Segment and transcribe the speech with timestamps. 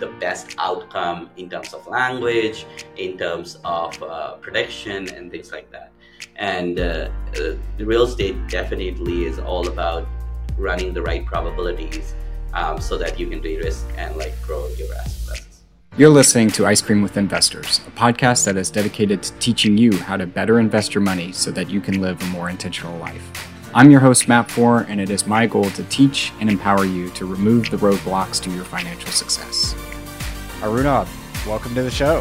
[0.00, 5.70] the best outcome in terms of language, in terms of uh, prediction, and things like
[5.70, 5.90] that.
[6.36, 10.06] And uh, uh, real estate definitely is all about
[10.56, 12.14] running the right probabilities
[12.54, 15.62] um, so that you can de-risk and like grow your asset classes.
[15.96, 19.96] You're listening to Ice Cream with Investors, a podcast that is dedicated to teaching you
[19.96, 23.55] how to better invest your money so that you can live a more intentional life.
[23.76, 27.10] I'm your host, Matt Four, and it is my goal to teach and empower you
[27.10, 29.74] to remove the roadblocks to your financial success.
[30.60, 31.06] Arunabh,
[31.46, 32.20] welcome to the show.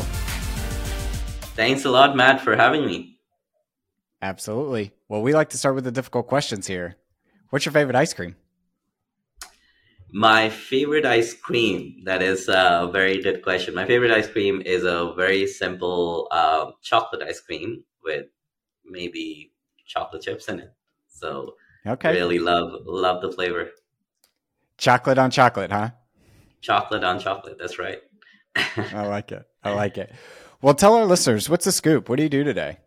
[1.55, 3.19] Thanks a lot, Matt, for having me.
[4.21, 4.91] Absolutely.
[5.07, 6.97] Well, we like to start with the difficult questions here.
[7.51, 8.35] What's your favorite ice cream?
[10.11, 12.01] My favorite ice cream.
[12.03, 13.73] That is a very good question.
[13.75, 18.25] My favorite ice cream is a very simple uh, chocolate ice cream with
[18.83, 19.53] maybe
[19.87, 20.74] chocolate chips in it.
[21.15, 21.55] So,
[21.87, 23.69] okay, really love love the flavor.
[24.77, 25.91] Chocolate on chocolate, huh?
[26.61, 27.57] Chocolate on chocolate.
[27.57, 27.99] That's right.
[28.55, 29.45] I like it.
[29.63, 30.11] I like it.
[30.61, 32.09] Well, tell our listeners what's the scoop.
[32.09, 32.79] What do you do today?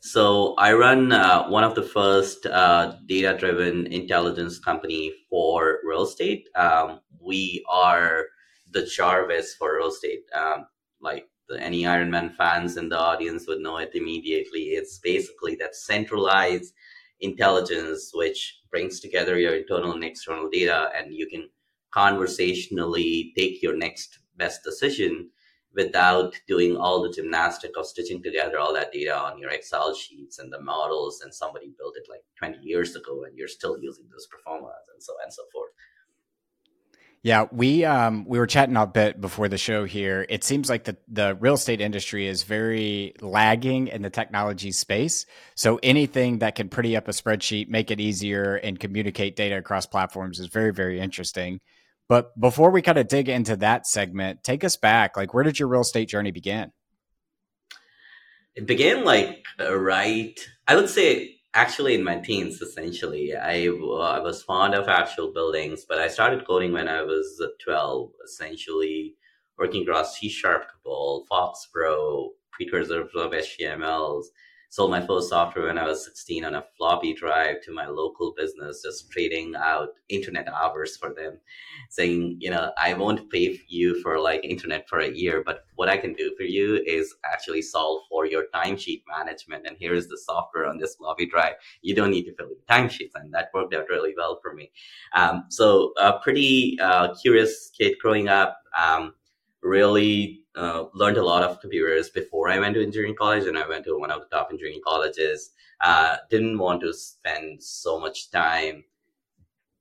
[0.00, 6.46] So I run uh, one of the first uh, data-driven intelligence company for real estate.
[6.54, 8.26] Um, we are
[8.70, 10.24] the Jarvis for real estate.
[10.34, 10.66] Um,
[11.00, 11.26] like
[11.58, 14.70] any Ironman fans in the audience would know it immediately.
[14.70, 16.74] It's basically that centralized
[17.20, 21.48] intelligence which brings together your internal and external data, and you can
[21.92, 25.30] conversationally take your next best decision
[25.74, 30.38] without doing all the gymnastic of stitching together all that data on your Excel sheets
[30.38, 34.06] and the models, and somebody built it like 20 years ago, and you're still using
[34.10, 35.70] those performance and so on and so forth.
[37.24, 40.26] Yeah, we um, we were chatting a bit before the show here.
[40.28, 45.24] It seems like the the real estate industry is very lagging in the technology space.
[45.54, 49.86] So anything that can pretty up a spreadsheet, make it easier, and communicate data across
[49.86, 51.60] platforms is very very interesting.
[52.10, 55.16] But before we kind of dig into that segment, take us back.
[55.16, 56.72] Like, where did your real estate journey begin?
[58.54, 63.34] It began like right, I would say actually in my teens, essentially.
[63.34, 67.42] I, uh, I was fond of actual buildings, but I started coding when I was
[67.64, 69.14] 12, essentially
[69.58, 74.26] working across C Sharp, COBOL, FoxPro, precursors of HTMLs
[74.74, 78.34] sold my first software when I was 16 on a floppy drive to my local
[78.36, 81.38] business, just trading out internet hours for them,
[81.90, 85.88] saying, you know, I won't pay you for like internet for a year, but what
[85.88, 89.64] I can do for you is actually solve for your timesheet management.
[89.64, 91.54] And here is the software on this floppy drive.
[91.82, 93.12] You don't need to fill in timesheets.
[93.14, 94.72] And that worked out really well for me.
[95.12, 99.14] Um, so a pretty uh, curious kid growing up, um,
[99.62, 103.68] really uh, learned a lot of computers before I went to engineering college, and I
[103.68, 105.50] went to one of the top engineering colleges.
[105.80, 108.84] Uh, didn't want to spend so much time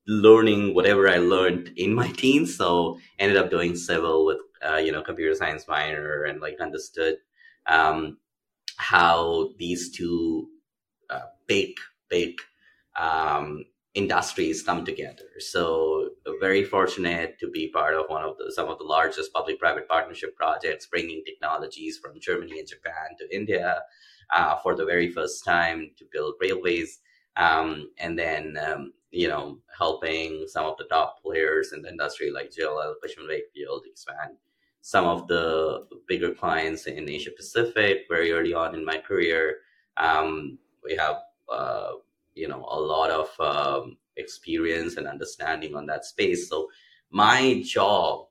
[0.08, 4.92] learning whatever I learned in my teens, so ended up doing civil with uh, you
[4.92, 7.18] know computer science minor, and like understood
[7.68, 8.18] um,
[8.78, 10.50] how these two
[11.10, 11.76] uh, big
[12.10, 12.40] big
[13.00, 15.30] um, industries come together.
[15.40, 16.03] So
[16.40, 20.36] very fortunate to be part of one of the some of the largest public-private partnership
[20.36, 23.82] projects, bringing technologies from Germany and Japan to India
[24.34, 27.00] uh, for the very first time to build railways,
[27.38, 32.32] um, and then um, you know helping some of the top players in the industry
[32.32, 34.38] like JLL, Cushman Wakefield expand.
[34.82, 38.00] Some of the bigger clients in Asia Pacific.
[38.10, 39.60] Very early on in my career,
[39.98, 41.18] um, we have
[41.52, 41.92] uh,
[42.34, 46.50] you know a lot of um, experience and understanding on that space.
[46.50, 46.70] So
[47.12, 48.28] my job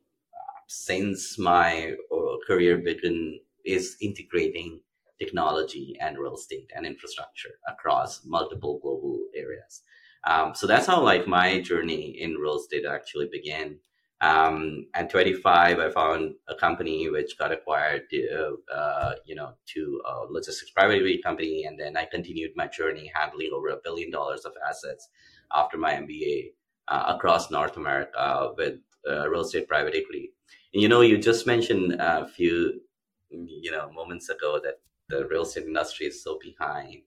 [0.68, 4.80] since my uh, career began is integrating
[5.20, 9.82] technology and real estate and infrastructure across multiple global areas.
[10.24, 13.78] Um, so that's how like my journey in real estate actually began
[14.22, 20.00] um, at 25, I found a company which got acquired, to, uh, you know, to
[20.08, 24.12] a logistics private equity company, and then I continued my journey handling over a billion
[24.12, 25.08] dollars of assets
[25.52, 26.52] after my MBA
[26.86, 28.78] uh, across North America with
[29.10, 30.32] uh, real estate private equity.
[30.72, 32.80] And you know, you just mentioned a few,
[33.28, 34.78] you know, moments ago that
[35.08, 37.02] the real estate industry is so behind.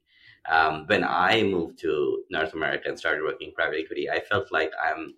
[0.51, 4.71] Um, when I moved to North America and started working private equity, I felt like
[4.83, 5.15] I'm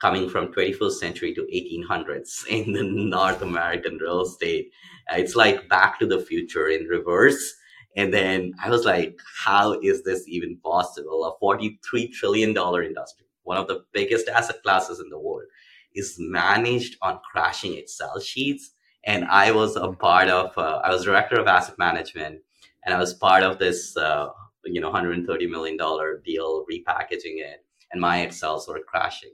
[0.00, 4.70] coming from 21st century to 1800s in the North American real estate.
[5.10, 7.54] Uh, it's like back to the future in reverse.
[7.96, 11.24] And then I was like, how is this even possible?
[11.24, 15.48] A $43 trillion industry, one of the biggest asset classes in the world,
[15.94, 18.70] is managed on crashing Excel sheets.
[19.04, 22.40] And I was a part of, uh, I was director of asset management,
[22.84, 24.28] and I was part of this, uh,
[24.64, 25.76] you know, $130 million
[26.24, 27.64] deal, repackaging it.
[27.90, 29.30] And my Excels were crashing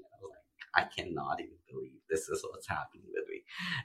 [0.75, 3.43] I cannot even believe this is what's happening with me.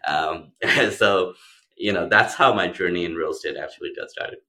[0.08, 1.34] Um, so,
[1.78, 4.40] you know, that's how my journey in real estate actually got started.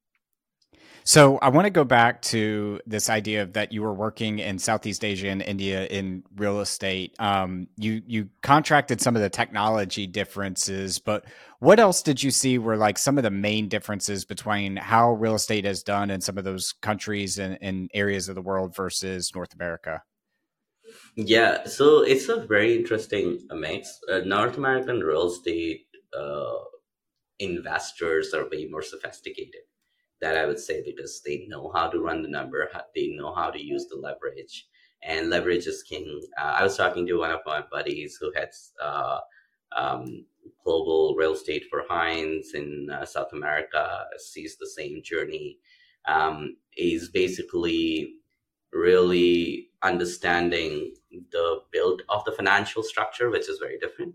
[1.05, 4.59] So I want to go back to this idea of that you were working in
[4.59, 7.15] Southeast Asia and India in real estate.
[7.19, 11.25] Um, you you contracted some of the technology differences, but
[11.59, 15.35] what else did you see were like some of the main differences between how real
[15.35, 19.35] estate is done in some of those countries and, and areas of the world versus
[19.35, 20.03] North America?
[21.17, 23.99] Yeah, so it's a very interesting mix.
[24.11, 25.87] Uh, North American real estate
[26.19, 26.59] uh,
[27.39, 29.63] investors are way more sophisticated
[30.21, 33.51] that I would say because they know how to run the number, they know how
[33.51, 34.67] to use the leverage,
[35.03, 36.21] and leverage is king.
[36.41, 39.21] Uh, I was talking to one of my buddies who has uh,
[39.77, 40.27] um,
[40.65, 45.59] global real estate for Hines in uh, South America, sees the same journey.
[46.09, 48.15] Um, is basically
[48.73, 50.95] really understanding
[51.33, 54.15] the build of the financial structure, which is very different.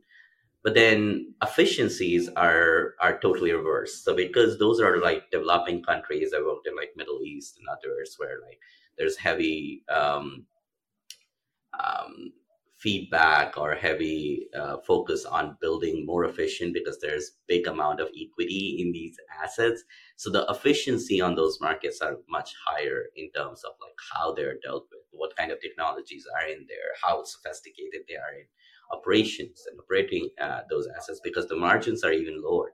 [0.63, 4.03] But then efficiencies are are totally reversed.
[4.03, 8.15] So because those are like developing countries i worked in like middle east and others
[8.17, 8.59] where like
[8.97, 10.45] there's heavy um,
[11.79, 12.31] um,
[12.77, 18.77] feedback or heavy uh, focus on building more efficient because there's big amount of equity
[18.79, 19.83] in these assets.
[20.17, 24.59] So the efficiency on those markets are much higher in terms of like how they're
[24.61, 28.45] dealt with what kind of technologies are in there how sophisticated they are in
[28.91, 32.71] operations and operating uh, those assets because the margins are even lower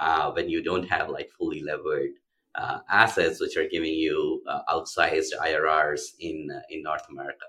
[0.00, 2.10] uh, when you don't have like fully levered
[2.54, 7.44] uh, assets which are giving you uh, outsized IRRs in uh, in North America.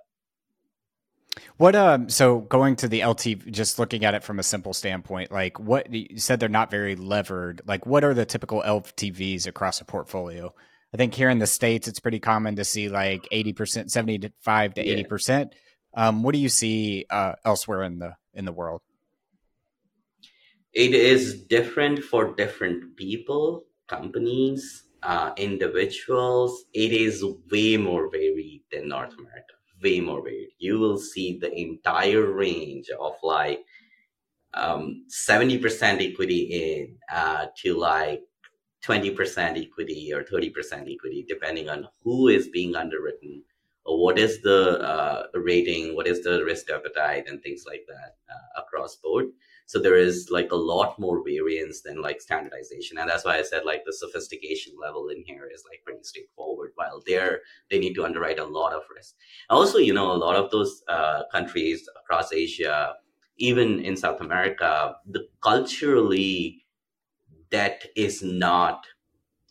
[1.57, 5.31] What um so going to the LTV just looking at it from a simple standpoint
[5.31, 9.81] like what you said they're not very levered like what are the typical LTVs across
[9.81, 10.53] a portfolio?
[10.93, 14.85] I think here in the states it's pretty common to see like 80%, 75 to
[14.85, 15.51] 80%.
[15.93, 18.81] Um, what do you see uh, elsewhere in the in the world?
[20.73, 26.63] It is different for different people, companies, uh, individuals.
[26.73, 29.53] It is way more varied than North America.
[29.83, 30.51] Way more varied.
[30.59, 33.65] You will see the entire range of like
[34.53, 38.21] um, 70% equity in uh, to like
[38.85, 43.43] 20% equity or 30% equity, depending on who is being underwritten,
[43.85, 48.15] or what is the uh, rating, what is the risk appetite, and things like that
[48.29, 49.27] uh, across board.
[49.65, 53.43] So there is like a lot more variance than like standardization, and that's why I
[53.43, 56.71] said like the sophistication level in here is like pretty straightforward.
[56.75, 57.39] While there,
[57.69, 59.15] they need to underwrite a lot of risk.
[59.49, 62.95] Also, you know, a lot of those uh, countries across Asia,
[63.37, 66.61] even in South America, the culturally
[67.51, 68.85] debt is not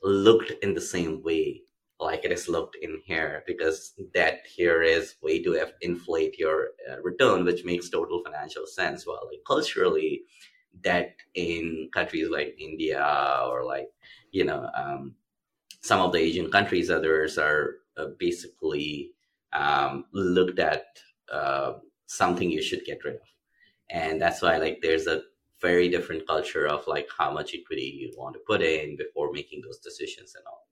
[0.02, 1.62] looked in the same way
[2.00, 7.00] like it is looked in here because that here is way to inflate your uh,
[7.02, 9.06] return, which makes total financial sense.
[9.06, 10.22] While like culturally,
[10.80, 13.04] debt in countries like India
[13.46, 13.88] or like
[14.32, 15.14] you know um,
[15.82, 19.12] some of the Asian countries, others are uh, basically
[19.52, 20.84] um, looked at
[21.30, 21.74] uh,
[22.06, 23.28] something you should get rid of,
[23.90, 25.22] and that's why like there's a
[25.60, 29.62] very different culture of like how much equity you want to put in before making
[29.62, 30.66] those decisions and all.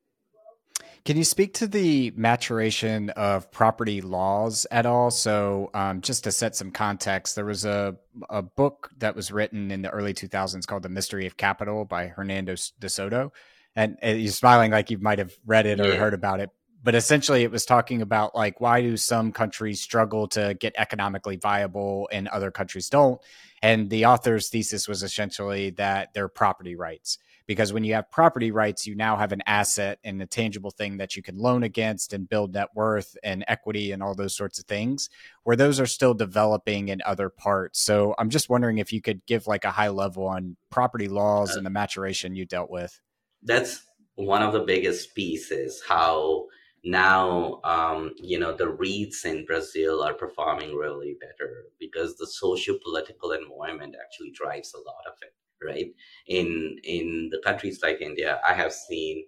[1.05, 5.11] Can you speak to the maturation of property laws at all?
[5.11, 7.97] So, um, just to set some context, there was a,
[8.29, 12.09] a book that was written in the early 2000s called The Mystery of Capital by
[12.09, 13.33] Hernando de Soto.
[13.75, 15.95] And, and you're smiling like you might have read it or yeah.
[15.95, 16.51] heard about it.
[16.83, 21.37] But essentially, it was talking about like why do some countries struggle to get economically
[21.37, 23.21] viable and other countries don't?
[23.63, 27.19] And the author's thesis was essentially that their property rights
[27.49, 30.99] because when you have property rights, you now have an asset and a tangible thing
[30.99, 34.59] that you can loan against and build net worth and equity and all those sorts
[34.59, 35.09] of things,
[35.45, 37.81] where those are still developing in other parts.
[37.81, 41.55] So I'm just wondering if you could give like a high level on property laws
[41.55, 43.01] uh, and the maturation you dealt with.
[43.43, 43.83] That's
[44.15, 46.49] one of the biggest pieces, how
[46.85, 52.79] now um, you know the REITs in Brazil are performing really better because the social
[52.85, 55.87] political environment actually drives a lot of it right?
[56.29, 59.27] In in the countries like India, I have seen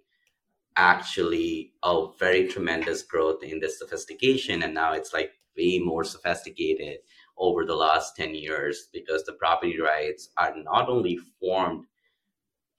[0.77, 6.99] actually a very tremendous growth in this sophistication, and now it's like way more sophisticated
[7.37, 11.85] over the last 10 years because the property rights are not only formed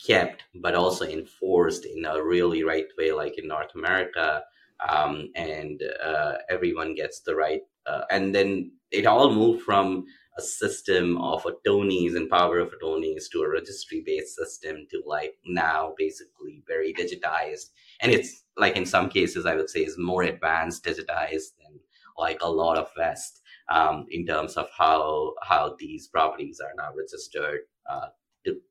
[0.06, 4.42] kept but also enforced in a really right way like in north america
[4.88, 10.04] um, and uh, everyone gets the right uh, and then it all moved from
[10.38, 15.34] a system of attorneys and power of attorneys to a registry based system to like
[15.44, 17.70] now basically very digitized
[18.00, 21.78] and it's like in some cases i would say is more advanced digitized than
[22.16, 26.90] like a lot of west um, in terms of how how these properties are now
[26.96, 27.60] registered,
[27.90, 28.08] uh,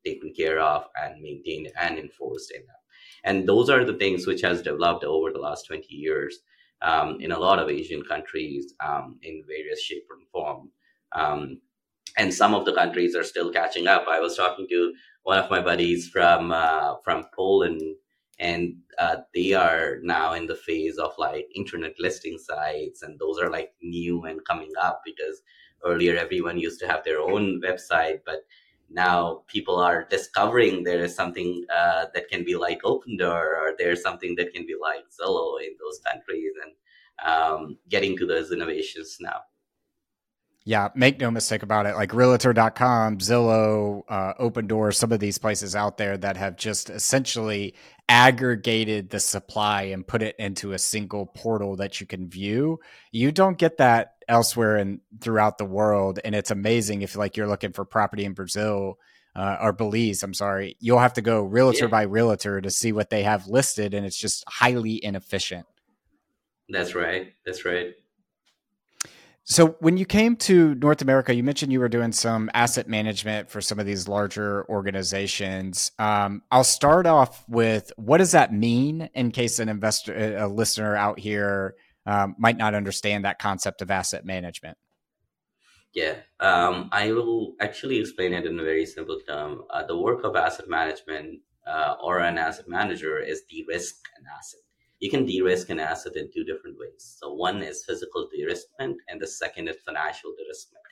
[0.06, 2.81] taken care of, and maintained and enforced in them.
[3.24, 6.40] And those are the things which has developed over the last 20 years
[6.82, 10.72] um, in a lot of Asian countries um, in various shape and form.
[11.14, 11.62] Um,
[12.18, 14.06] and some of the countries are still catching up.
[14.10, 17.82] I was talking to one of my buddies from uh, from Poland,
[18.40, 23.40] and uh, they are now in the phase of like internet listing sites, and those
[23.40, 25.42] are like new and coming up because
[25.86, 28.42] earlier everyone used to have their own website, but
[28.94, 34.02] now people are discovering there is something uh, that can be like Opendoor or there's
[34.02, 36.74] something that can be like Zillow in those countries and
[37.32, 39.42] um, getting to those innovations now.
[40.64, 41.96] Yeah, make no mistake about it.
[41.96, 47.74] Like Realtor.com, Zillow, uh, Opendoor, some of these places out there that have just essentially
[48.08, 52.80] aggregated the supply and put it into a single portal that you can view.
[53.12, 57.48] You don't get that elsewhere and throughout the world, and it's amazing if like you're
[57.48, 58.98] looking for property in Brazil
[59.36, 60.24] uh, or Belize.
[60.24, 61.92] I'm sorry, you'll have to go realtor yeah.
[61.92, 65.68] by realtor to see what they have listed, and it's just highly inefficient.
[66.70, 67.34] That's right.
[67.46, 67.94] That's right.
[69.44, 73.50] So, when you came to North America, you mentioned you were doing some asset management
[73.50, 75.92] for some of these larger organizations.
[76.00, 80.96] Um, I'll start off with what does that mean in case an investor, a listener
[80.96, 84.78] out here um, might not understand that concept of asset management?
[85.94, 89.64] Yeah, um, I will actually explain it in a very simple term.
[89.70, 94.62] Uh, the work of asset management uh, or an asset manager is de-risk an asset
[95.02, 97.18] you can de-risk an asset in two different ways.
[97.20, 100.86] So one is physical de-riskment and the second is financial de-riskment.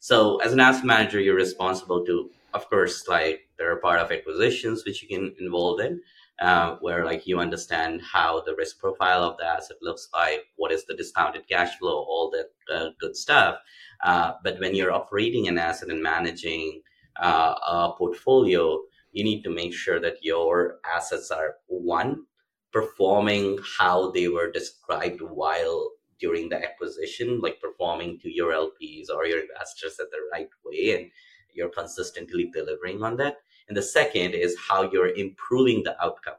[0.00, 4.12] So as an asset manager, you're responsible to, of course, like there are part of
[4.12, 6.00] acquisitions which you can involve in,
[6.40, 10.72] uh, where like you understand how the risk profile of the asset looks like, what
[10.72, 13.56] is the discounted cash flow, all that uh, good stuff.
[14.04, 16.82] Uh, but when you're operating an asset and managing
[17.20, 18.78] uh, a portfolio,
[19.12, 22.24] you need to make sure that your assets are one
[22.70, 29.26] performing how they were described while during the acquisition, like performing to your LPs or
[29.26, 31.10] your investors at the right way, and
[31.54, 33.36] you're consistently delivering on that.
[33.68, 36.36] And the second is how you're improving the outcome.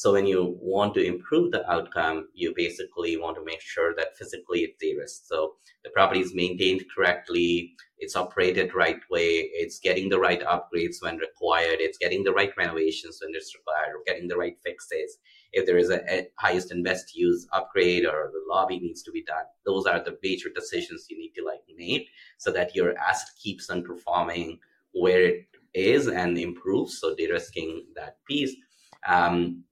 [0.00, 4.16] So when you want to improve the outcome, you basically want to make sure that
[4.16, 5.28] physically it's de-risked.
[5.28, 11.02] So the property is maintained correctly, it's operated right way, it's getting the right upgrades
[11.02, 15.18] when required, it's getting the right renovations when it's required, or getting the right fixes.
[15.52, 19.12] If there is a, a highest and best use upgrade or the lobby needs to
[19.12, 22.08] be done, those are the major decisions you need to like make
[22.38, 24.58] so that your asset keeps on performing
[24.92, 26.98] where it is and improves.
[27.00, 28.54] So de-risking that piece.
[29.06, 29.64] Um,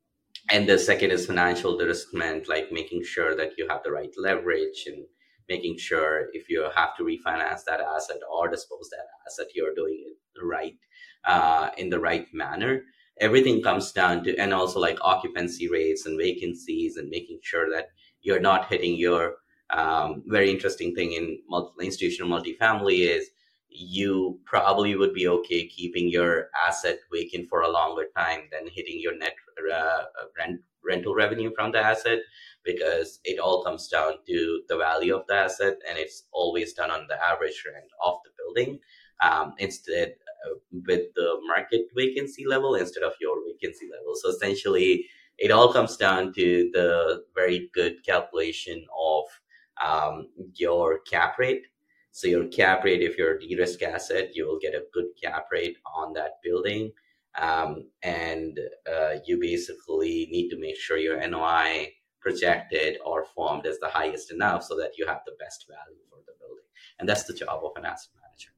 [0.51, 4.85] and the second is financial de-riskment, like making sure that you have the right leverage
[4.87, 5.05] and
[5.49, 10.05] making sure if you have to refinance that asset or dispose that asset, you're doing
[10.07, 10.77] it right
[11.25, 12.83] uh, in the right manner.
[13.21, 17.89] Everything comes down to, and also like occupancy rates and vacancies, and making sure that
[18.21, 19.37] you're not hitting your
[19.71, 23.29] um, very interesting thing in multi- institutional multifamily is
[23.71, 28.99] you probably would be okay keeping your asset vacant for a longer time than hitting
[29.01, 29.35] your net
[29.73, 30.05] uh,
[30.39, 32.21] rent rental revenue from the asset
[32.65, 36.91] because it all comes down to the value of the asset and it's always done
[36.91, 38.79] on the average rent of the building.
[39.21, 40.15] Um, instead
[40.47, 40.55] uh,
[40.87, 44.13] with the market vacancy level instead of your vacancy level.
[44.15, 45.07] So essentially
[45.39, 49.25] it all comes down to the very good calculation of
[49.85, 51.67] um, your cap rate
[52.19, 55.47] so your cap rate, if you're a de-risk asset, you will get a good cap
[55.53, 56.91] rate on that building.
[57.41, 58.59] Um, and
[58.93, 64.33] uh, you basically need to make sure your NOI projected or formed is the highest
[64.33, 66.65] enough so that you have the best value for the building.
[66.99, 68.51] And that's the job of an asset manager.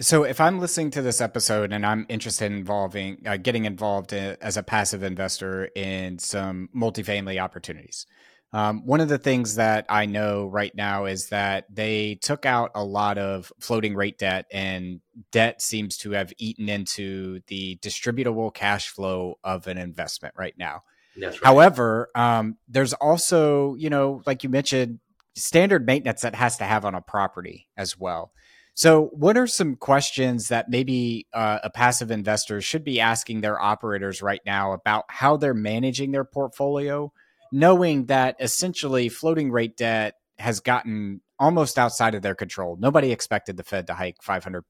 [0.00, 4.14] So, if I'm listening to this episode and I'm interested in involving, uh, getting involved
[4.14, 8.06] in, as a passive investor in some multifamily opportunities,
[8.54, 12.70] um, one of the things that I know right now is that they took out
[12.76, 15.00] a lot of floating rate debt, and
[15.32, 20.84] debt seems to have eaten into the distributable cash flow of an investment right now.
[21.20, 21.36] Right.
[21.42, 25.00] However, um, there's also, you know, like you mentioned,
[25.34, 28.30] standard maintenance that has to have on a property as well.
[28.74, 33.60] So, what are some questions that maybe uh, a passive investor should be asking their
[33.60, 37.12] operators right now about how they're managing their portfolio?
[37.54, 42.76] Knowing that essentially floating rate debt has gotten almost outside of their control.
[42.80, 44.64] Nobody expected the Fed to hike 500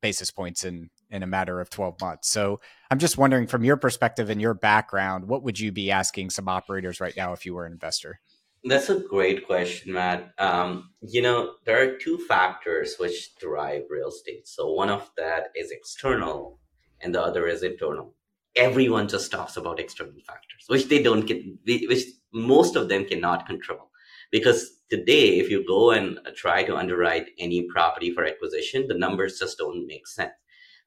[0.00, 2.30] basis points in in a matter of 12 months.
[2.30, 6.30] So I'm just wondering from your perspective and your background, what would you be asking
[6.30, 8.20] some operators right now if you were an investor?
[8.64, 10.32] That's a great question, Matt.
[10.38, 14.48] Um, you know, there are two factors which drive real estate.
[14.48, 16.58] So one of that is external,
[17.02, 18.14] and the other is internal.
[18.56, 23.46] Everyone just talks about external factors, which they don't get, which most of them cannot
[23.46, 23.90] control.
[24.30, 29.38] Because today, if you go and try to underwrite any property for acquisition, the numbers
[29.38, 30.32] just don't make sense.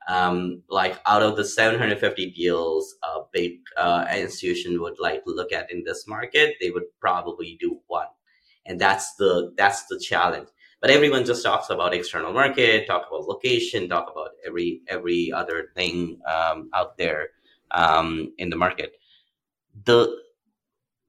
[0.08, 5.52] Um, like out of the 750 deals a big uh, institution would like to look
[5.52, 8.08] at in this market they would probably do one.
[8.66, 10.48] And that's the that's the challenge.
[10.80, 15.72] But everyone just talks about external market talk about location talk about every every other
[15.76, 17.32] thing um, out there
[17.84, 18.92] um, in the market
[19.86, 20.00] the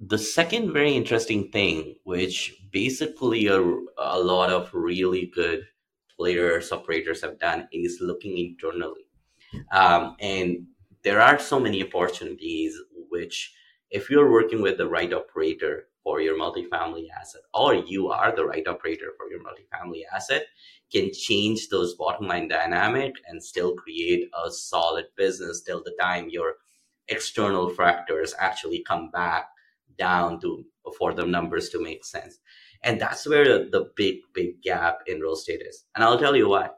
[0.01, 3.61] the second very interesting thing which basically a,
[3.99, 5.67] a lot of really good
[6.19, 9.07] players, operators have done is looking internally.
[9.73, 10.67] Um, and
[11.05, 12.77] there are so many opportunities
[13.09, 13.55] which,
[13.91, 18.45] if you're working with the right operator for your multifamily asset, or you are the
[18.45, 20.47] right operator for your multifamily asset,
[20.93, 26.29] can change those bottom line dynamic and still create a solid business till the time
[26.31, 26.55] your
[27.09, 29.49] external factors actually come back
[29.99, 30.65] down to
[30.97, 32.39] for the numbers to make sense.
[32.83, 35.85] And that's where the big, big gap in real estate is.
[35.95, 36.71] And I'll tell you why.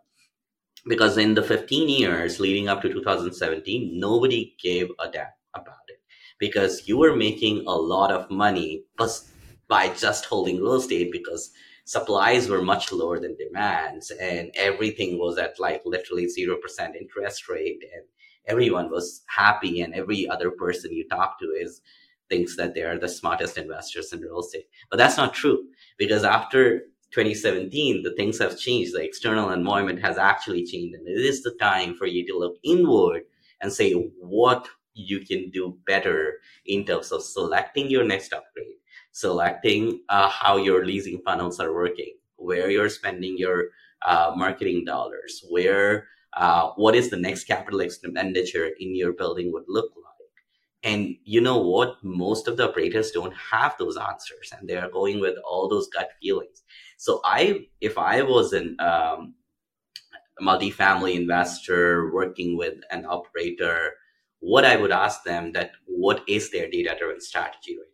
[0.88, 6.00] Because in the 15 years leading up to 2017, nobody gave a damn about it.
[6.38, 8.84] Because you were making a lot of money
[9.68, 11.52] by just holding real estate because
[11.90, 16.54] supplies were much lower than demands and everything was at like literally 0%
[16.94, 18.04] interest rate and
[18.46, 21.82] everyone was happy and every other person you talk to is
[22.28, 24.66] thinks that they are the smartest investors in real estate.
[24.88, 25.64] But that's not true
[25.98, 28.94] because after 2017, the things have changed.
[28.94, 30.94] The external environment has actually changed.
[30.94, 33.22] And it is the time for you to look inward
[33.60, 36.34] and say what you can do better
[36.66, 38.76] in terms of selecting your next upgrade,
[39.12, 43.66] selecting uh, how your leasing funnels are working, where you're spending your
[44.06, 49.64] uh, marketing dollars, where uh, what is the next capital expenditure in your building would
[49.68, 50.10] look like
[50.82, 52.02] and you know what?
[52.02, 55.88] Most of the operators don't have those answers and they are going with all those
[55.88, 56.62] gut feelings.
[56.96, 59.34] So I, if I was an, um,
[60.40, 63.92] multifamily investor working with an operator,
[64.38, 67.89] what I would ask them that what is their data driven strategy right?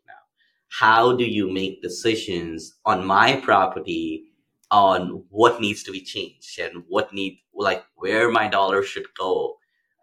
[0.68, 4.24] How do you make decisions on my property
[4.70, 9.57] on what needs to be changed and what need, like where my dollar should go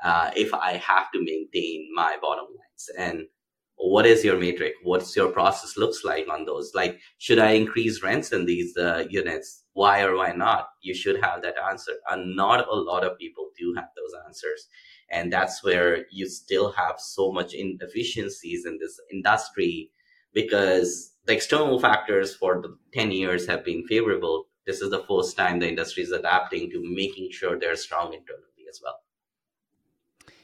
[0.03, 2.89] uh, if I have to maintain my bottom lines?
[2.97, 3.27] And
[3.75, 4.73] what is your metric?
[4.83, 6.71] What's your process looks like on those?
[6.73, 9.65] Like, should I increase rents in these uh, units?
[9.73, 10.69] Why or why not?
[10.81, 11.93] You should have that answer.
[12.09, 14.67] And not a lot of people do have those answers.
[15.09, 19.91] And that's where you still have so much inefficiencies in this industry
[20.33, 24.47] because the external factors for the 10 years have been favorable.
[24.65, 28.65] This is the first time the industry is adapting to making sure they're strong internally
[28.69, 29.02] as well.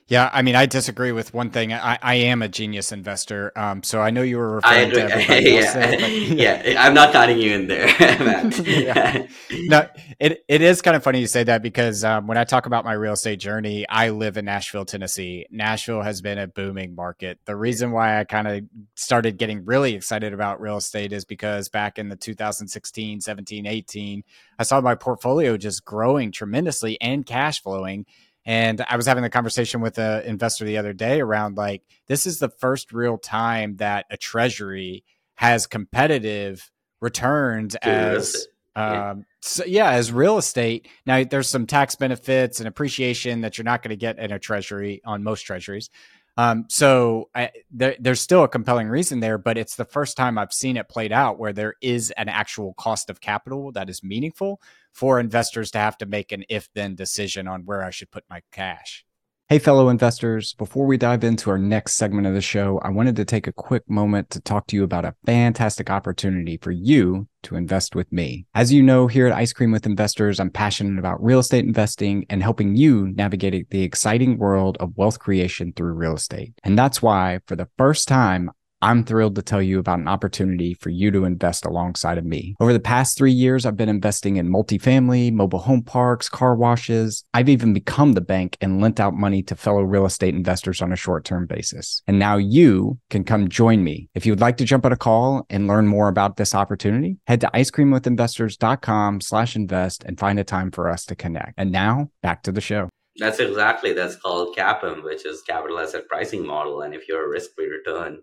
[0.09, 1.71] Yeah, I mean, I disagree with one thing.
[1.71, 5.51] I, I am a genius investor, um, so I know you were referring to everybody
[5.51, 5.59] yeah.
[5.59, 6.63] Else yeah.
[6.65, 7.87] yeah, I'm not counting you in there,
[8.63, 9.27] yeah.
[9.51, 9.87] No,
[10.19, 12.85] it it is kind of funny you say that because um, when I talk about
[12.85, 15.45] my real estate journey, I live in Nashville, Tennessee.
[15.51, 17.37] Nashville has been a booming market.
[17.45, 18.63] The reason why I kind of
[18.95, 24.23] started getting really excited about real estate is because back in the 2016, 17, 18,
[24.57, 28.07] I saw my portfolio just growing tremendously and cash flowing
[28.45, 32.25] and I was having a conversation with an investor the other day around like this
[32.25, 35.03] is the first real time that a treasury
[35.35, 36.69] has competitive
[37.01, 38.47] returns as.
[38.75, 40.87] Um, so yeah, as real estate.
[41.05, 44.39] Now there's some tax benefits and appreciation that you're not going to get in a
[44.39, 45.89] treasury on most treasuries.
[46.37, 50.37] Um, so I, there, there's still a compelling reason there, but it's the first time
[50.37, 54.01] I've seen it played out where there is an actual cost of capital that is
[54.01, 54.61] meaningful
[54.93, 58.23] for investors to have to make an if then decision on where I should put
[58.29, 59.05] my cash.
[59.51, 63.15] Hey, fellow investors, before we dive into our next segment of the show, I wanted
[63.15, 67.27] to take a quick moment to talk to you about a fantastic opportunity for you
[67.41, 68.45] to invest with me.
[68.53, 72.27] As you know, here at Ice Cream with Investors, I'm passionate about real estate investing
[72.29, 76.53] and helping you navigate the exciting world of wealth creation through real estate.
[76.63, 80.73] And that's why, for the first time, I'm thrilled to tell you about an opportunity
[80.73, 82.55] for you to invest alongside of me.
[82.61, 87.25] Over the past three years, I've been investing in multifamily, mobile home parks, car washes.
[87.33, 90.93] I've even become the bank and lent out money to fellow real estate investors on
[90.93, 92.01] a short term basis.
[92.07, 94.09] And now you can come join me.
[94.15, 97.17] If you would like to jump on a call and learn more about this opportunity,
[97.27, 101.53] head to icecreamwithinvestors.com slash invest and find a time for us to connect.
[101.57, 102.87] And now back to the show.
[103.17, 106.83] That's exactly that's called CAPM, which is capital asset pricing model.
[106.83, 108.19] And if you're a risk free return,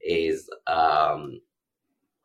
[0.00, 1.40] is um,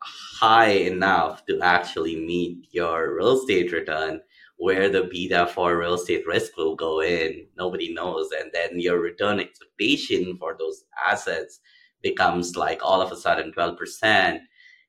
[0.00, 4.20] high enough to actually meet your real estate return
[4.56, 9.00] where the beta for real estate risk will go in nobody knows and then your
[9.00, 11.60] return expectation for those assets
[12.02, 14.40] becomes like all of a sudden 12%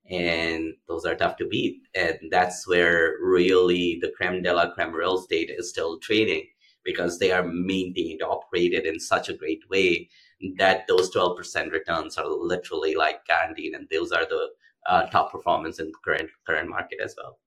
[0.09, 1.81] and those are tough to beat.
[1.95, 6.45] And that's where really the creme de la creme real estate is still trading
[6.83, 10.09] because they are maintained operated in such a great way
[10.57, 14.49] that those 12% returns are literally like guaranteed and those are the
[14.87, 17.39] uh, top performance in current current market as well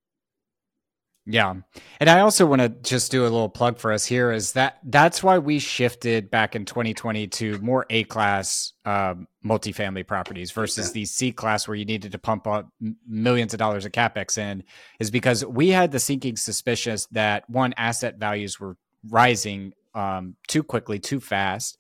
[1.31, 1.55] yeah.
[2.01, 4.79] And I also want to just do a little plug for us here is that
[4.83, 10.93] that's why we shifted back in 2020 to more A class um, multifamily properties versus
[10.93, 12.71] the C class where you needed to pump up
[13.07, 14.65] millions of dollars of capex in
[15.01, 20.63] is because we had the sinking suspicion that one asset values were rising um, too
[20.63, 21.77] quickly, too fast.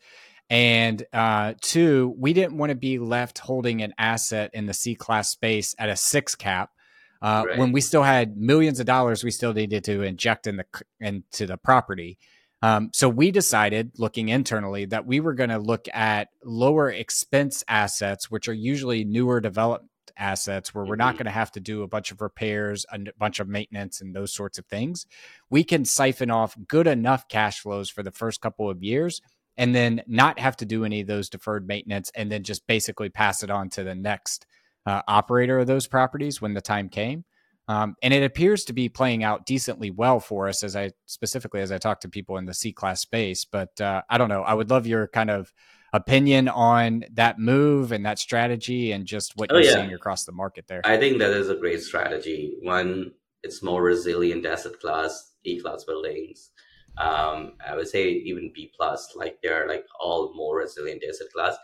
[0.50, 4.94] And uh, two, we didn't want to be left holding an asset in the C
[4.94, 6.70] class space at a six cap
[7.20, 7.58] uh, right.
[7.58, 10.64] When we still had millions of dollars, we still needed to inject in the
[11.00, 12.18] into the property.
[12.60, 17.62] Um, so we decided, looking internally, that we were going to look at lower expense
[17.68, 20.90] assets, which are usually newer developed assets, where mm-hmm.
[20.90, 21.18] we're not mm-hmm.
[21.18, 24.32] going to have to do a bunch of repairs, a bunch of maintenance, and those
[24.32, 25.06] sorts of things.
[25.50, 29.20] We can siphon off good enough cash flows for the first couple of years
[29.58, 33.10] and then not have to do any of those deferred maintenance and then just basically
[33.10, 34.46] pass it on to the next
[34.86, 37.24] uh, operator of those properties when the time came.
[37.66, 41.60] Um, and it appears to be playing out decently well for us as I specifically
[41.60, 43.44] as I talk to people in the C class space.
[43.44, 44.42] But uh, I don't know.
[44.42, 45.52] I would love your kind of
[45.92, 49.72] opinion on that move and that strategy and just what oh, you're yeah.
[49.74, 50.80] seeing across the market there.
[50.84, 52.56] I think that is a great strategy.
[52.62, 56.50] One, it's more resilient asset class, E class buildings.
[56.98, 61.56] Um, I would say even B plus, like they're like all more resilient asset class.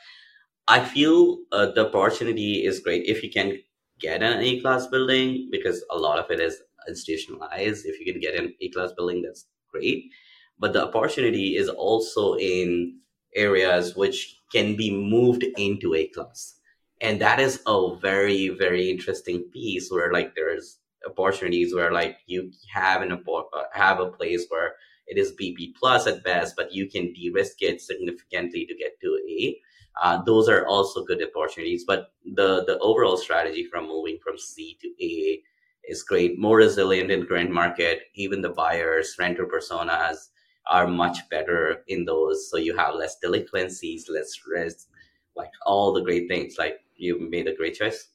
[0.68, 3.58] I feel uh, the opportunity is great if you can
[3.98, 7.84] get an A class building because a lot of it is institutionalized.
[7.86, 10.10] If you can get an A class building, that's great.
[10.58, 13.00] But the opportunity is also in
[13.34, 16.56] areas which can be moved into A class.
[17.00, 22.50] And that is a very, very interesting piece where like there's opportunities where like you
[22.72, 24.74] have an uh, have a place where
[25.06, 29.18] it is BP plus at best, but you can de-risk it significantly to get to
[29.28, 29.56] A
[30.02, 31.84] uh, those are also good opportunities.
[31.86, 35.42] But the the overall strategy from moving from C to A
[35.84, 38.02] is great, more resilient in current market.
[38.14, 40.28] Even the buyers, renter personas
[40.66, 42.50] are much better in those.
[42.50, 44.88] So you have less delinquencies, less risk,
[45.36, 46.56] like all the great things.
[46.58, 48.08] Like you made a great choice.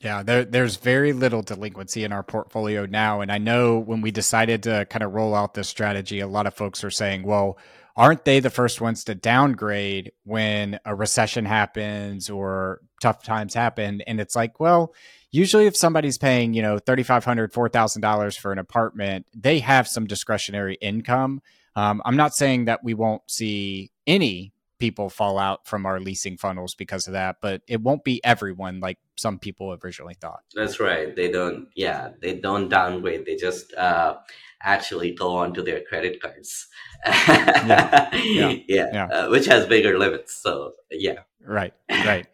[0.00, 3.20] Yeah, there, there's very little delinquency in our portfolio now.
[3.20, 6.46] And I know when we decided to kind of roll out this strategy, a lot
[6.46, 7.58] of folks are saying, well,
[7.96, 14.00] aren't they the first ones to downgrade when a recession happens or tough times happen?
[14.06, 14.94] And it's like, well,
[15.32, 20.78] usually if somebody's paying, you know, $3,500, $4,000 for an apartment, they have some discretionary
[20.80, 21.42] income.
[21.76, 26.36] Um, I'm not saying that we won't see any people fall out from our leasing
[26.36, 30.40] funnels because of that, but it won't be everyone like some people originally thought.
[30.54, 31.14] That's right.
[31.14, 33.26] They don't, yeah, they don't downgrade.
[33.26, 34.16] They just uh,
[34.62, 36.66] actually go onto their credit cards.
[37.06, 38.90] yeah, yeah, yeah.
[38.92, 39.06] yeah.
[39.06, 40.34] Uh, which has bigger limits.
[40.34, 42.26] So yeah, right, right.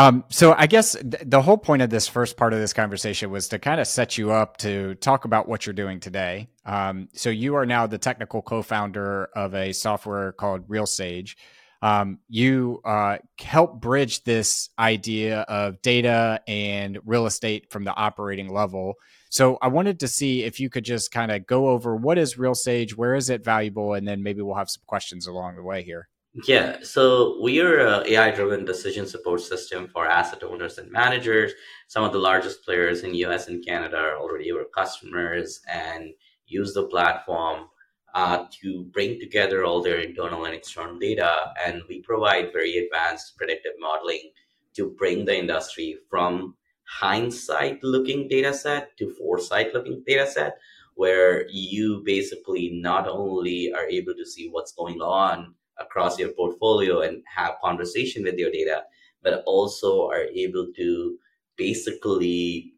[0.00, 3.30] Um, so I guess th- the whole point of this first part of this conversation
[3.30, 6.48] was to kind of set you up to talk about what you're doing today.
[6.64, 11.36] Um, so you are now the technical co-founder of a software called RealSage.
[11.82, 18.52] Um, you uh, help bridge this idea of data and real estate from the operating
[18.52, 18.94] level
[19.30, 22.34] so I wanted to see if you could just kind of go over what is
[22.34, 25.84] RealSage, where is it valuable, and then maybe we'll have some questions along the way
[25.84, 26.08] here.
[26.34, 31.52] Yeah, so we are an AI-driven decision support system for asset owners and managers.
[31.88, 36.10] Some of the largest players in US and Canada are already our customers and
[36.46, 37.68] use the platform
[38.14, 41.52] uh, to bring together all their internal and external data.
[41.64, 44.30] And we provide very advanced predictive modeling
[44.76, 50.58] to bring the industry from hindsight looking data set to foresight looking data set
[50.94, 57.00] where you basically not only are able to see what's going on across your portfolio
[57.00, 58.82] and have conversation with your data
[59.22, 61.18] but also are able to
[61.56, 62.72] basically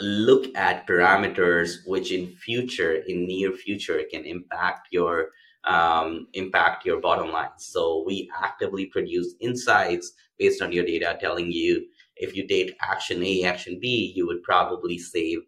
[0.00, 5.28] look at parameters which in future in near future can impact your
[5.66, 7.50] um, impact your bottom line.
[7.58, 13.22] So we actively produce insights based on your data telling you if you take action
[13.22, 15.40] A, action B, you would probably save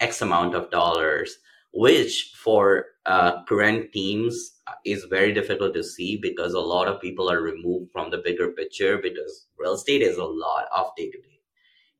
[0.00, 1.38] X amount of dollars,
[1.76, 4.52] which for uh, current teams
[4.86, 8.50] is very difficult to see because a lot of people are removed from the bigger
[8.52, 11.40] picture because real estate is a lot of day to day.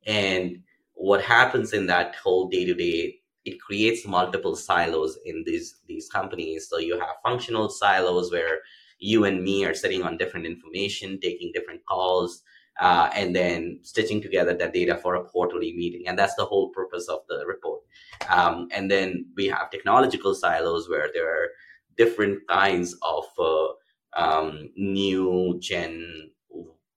[0.06, 0.62] And
[0.94, 6.08] what happens in that whole day to day, it creates multiple silos in these these
[6.08, 6.68] companies.
[6.70, 8.60] So you have functional silos where
[8.98, 12.42] you and me are sitting on different information, taking different calls,
[12.80, 16.06] uh, and then stitching together that data for a quarterly meeting.
[16.06, 17.80] And that's the whole purpose of the report.
[18.28, 21.48] Um, and then we have technological silos where there are
[21.96, 26.30] different kinds of uh, um, new gen,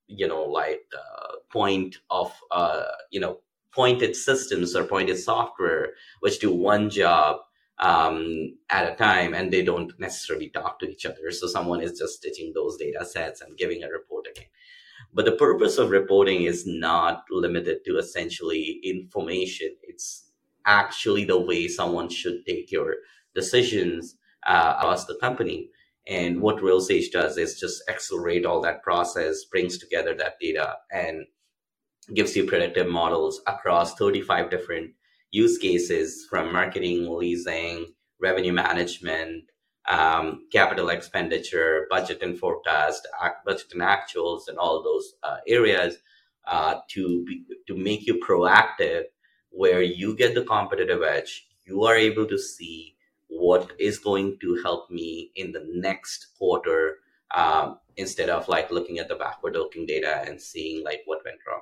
[0.08, 3.39] you know, like uh, point of, uh, you know,
[3.72, 7.38] pointed systems or pointed software, which do one job
[7.78, 11.32] um, at a time and they don't necessarily talk to each other.
[11.32, 14.48] So someone is just stitching those data sets and giving a report again.
[15.13, 19.76] But the purpose of reporting is not limited to essentially information.
[19.84, 20.32] It's
[20.65, 22.95] actually the way someone should take your
[23.34, 25.69] decisions uh, across the company.
[26.08, 31.26] And what RealSage does is just accelerate all that process, brings together that data, and
[32.13, 34.91] gives you predictive models across 35 different
[35.32, 39.43] use cases from marketing, leasing, revenue management,
[39.88, 43.08] um, capital expenditure, budget and forecast,
[43.46, 45.98] budget and actuals, and all those uh, areas
[46.48, 49.04] uh, to be, to make you proactive,
[49.52, 51.48] where you get the competitive edge.
[51.65, 52.96] You are able to see
[53.28, 56.98] what is going to help me in the next quarter
[57.36, 61.38] um, instead of like looking at the backward looking data and seeing like what went
[61.48, 61.62] wrong.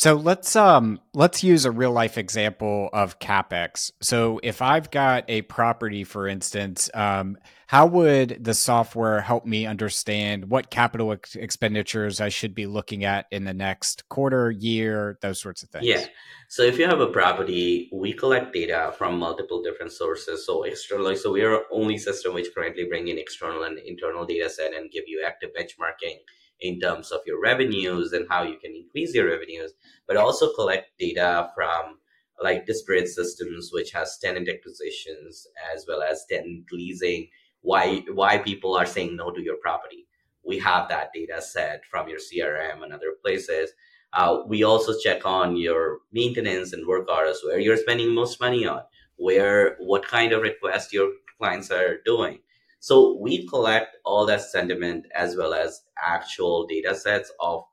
[0.00, 3.92] So let's um let's use a real life example of capex.
[4.00, 7.36] So if I've got a property, for instance, um,
[7.66, 13.04] how would the software help me understand what capital ex- expenditures I should be looking
[13.04, 15.84] at in the next quarter, year, those sorts of things?
[15.84, 16.06] Yeah.
[16.48, 20.46] So if you have a property, we collect data from multiple different sources.
[20.46, 24.48] So externally, so we are only system which currently bring in external and internal data
[24.48, 26.20] set and give you active benchmarking
[26.60, 29.72] in terms of your revenues and how you can increase your revenues,
[30.06, 31.98] but also collect data from
[32.42, 37.28] like disparate systems, which has tenant acquisitions as well as tenant leasing,
[37.62, 40.06] why why people are saying no to your property.
[40.44, 43.70] We have that data set from your CRM and other places.
[44.12, 48.66] Uh, we also check on your maintenance and work orders, where you're spending most money
[48.66, 48.82] on,
[49.16, 52.40] where what kind of requests your clients are doing.
[52.80, 57.64] So we collect all that sentiment as well as actual data sets of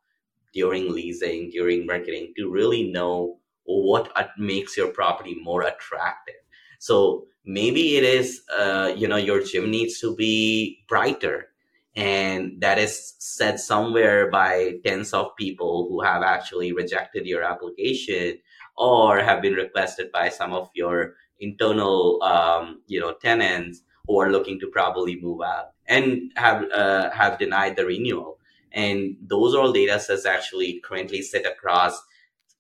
[0.53, 6.35] during leasing, during marketing to really know what makes your property more attractive.
[6.79, 11.47] So maybe it is, uh, you know, your gym needs to be brighter.
[11.95, 18.37] And that is said somewhere by tens of people who have actually rejected your application
[18.77, 24.31] or have been requested by some of your internal, um, you know, tenants who are
[24.31, 28.39] looking to probably move out and have uh, have denied the renewal.
[28.71, 31.99] And those are all data sets actually currently sit across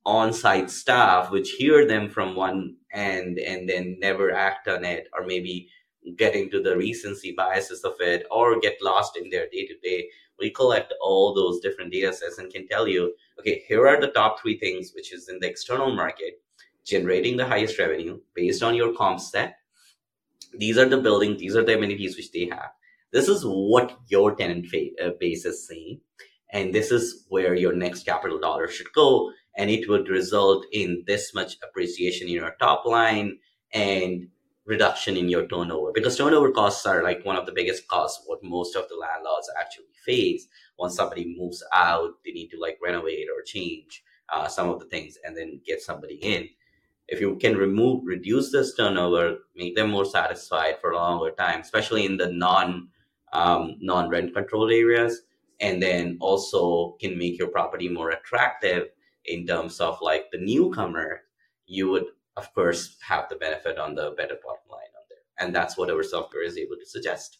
[0.05, 5.25] on-site staff, which hear them from one end and then never act on it, or
[5.25, 5.67] maybe
[6.15, 10.07] get into the recency biases of it, or get lost in their day-to-day.
[10.39, 14.11] We collect all those different data sets and can tell you, okay, here are the
[14.11, 16.41] top three things which is in the external market
[16.85, 19.57] generating the highest revenue based on your comp set
[20.53, 22.71] these are the buildings, these are the amenities which they have.
[23.11, 24.67] This is what your tenant
[25.01, 26.01] uh, base is saying.
[26.51, 29.31] And this is where your next capital dollar should go.
[29.57, 33.39] And it would result in this much appreciation in your top line
[33.73, 34.27] and
[34.65, 38.43] reduction in your turnover because turnover costs are like one of the biggest costs what
[38.43, 43.27] most of the landlords actually face once somebody moves out they need to like renovate
[43.33, 46.49] or change uh, some of the things and then get somebody in
[47.07, 51.61] if you can remove reduce this turnover make them more satisfied for a longer time
[51.61, 52.87] especially in the non
[53.33, 55.21] um, non rent controlled areas
[55.59, 58.89] and then also can make your property more attractive
[59.25, 61.21] in terms of like the newcomer
[61.65, 62.05] you would
[62.37, 65.17] of course have the benefit on the better bottom line on there.
[65.39, 67.39] And that's what our software is able to suggest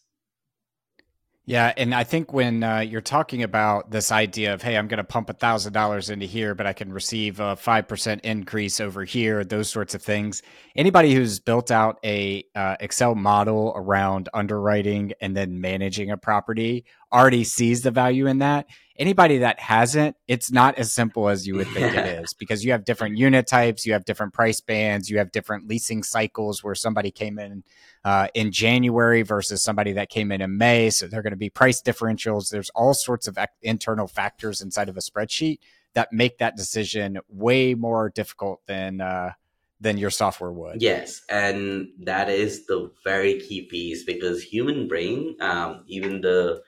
[1.48, 4.98] yeah, and I think when uh, you're talking about this idea of, hey, I'm going
[4.98, 8.80] to pump a thousand dollars into here, but I can receive a five percent increase
[8.80, 10.42] over here, those sorts of things.
[10.76, 16.84] Anybody who's built out a uh, Excel model around underwriting and then managing a property
[17.14, 18.66] already sees the value in that.
[18.98, 22.72] Anybody that hasn't, it's not as simple as you would think it is because you
[22.72, 26.74] have different unit types, you have different price bands, you have different leasing cycles where
[26.74, 27.62] somebody came in
[28.04, 30.90] uh, in January versus somebody that came in in May.
[30.90, 32.50] So they're going to be price differentials.
[32.50, 35.58] There's all sorts of internal factors inside of a spreadsheet
[35.94, 39.32] that make that decision way more difficult than uh,
[39.80, 40.82] than your software would.
[40.82, 46.62] Yes, and that is the very key piece because human brain, um, even the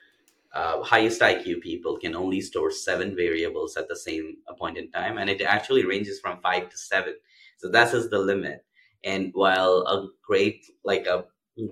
[0.53, 5.17] uh, highest IQ people can only store seven variables at the same point in time,
[5.17, 7.15] and it actually ranges from five to seven.
[7.57, 8.65] So that is the limit.
[9.03, 11.25] And while a great, like a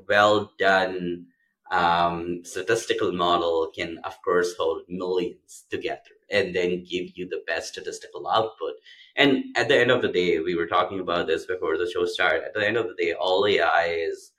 [0.08, 1.28] well done
[1.72, 7.70] um, statistical model can, of course, hold millions together and then give you the best
[7.70, 8.74] statistical output.
[9.16, 12.06] And at the end of the day, we were talking about this before the show
[12.06, 12.44] started.
[12.44, 14.32] At the end of the day, all AI is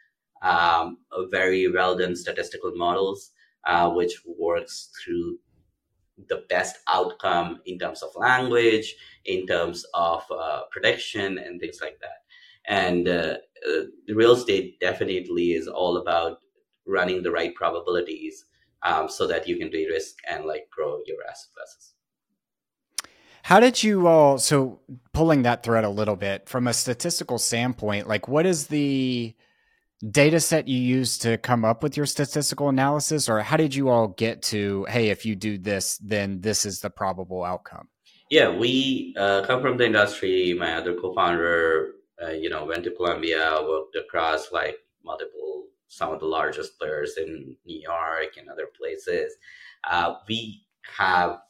[0.42, 0.98] um,
[1.30, 3.32] very well done statistical models,
[3.66, 5.38] uh, which works through
[6.28, 8.94] the best outcome in terms of language,
[9.24, 12.24] in terms of uh, prediction, and things like that.
[12.66, 13.36] And uh,
[13.68, 16.38] uh, real estate definitely is all about
[16.86, 18.44] running the right probabilities
[18.82, 21.94] um, so that you can de-risk and like grow your asset classes.
[23.42, 24.80] How did you all so
[25.12, 29.34] pulling that thread a little bit from a statistical standpoint, like what is the
[30.08, 33.88] data set you use to come up with your statistical analysis or how did you
[33.88, 37.86] all get to hey if you do this then this is the probable outcome
[38.30, 42.90] yeah we uh, come from the industry my other co-founder uh, you know went to
[42.92, 45.50] columbia worked across like multiple
[45.90, 49.34] some of the largest players in New York and other places.
[49.90, 50.62] Uh, we
[50.96, 51.40] have